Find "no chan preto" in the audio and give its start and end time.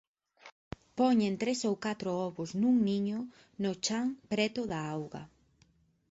3.63-4.61